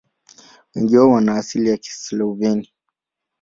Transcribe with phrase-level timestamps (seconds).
[0.75, 2.73] Wengi wao wana asili ya Kislavoni.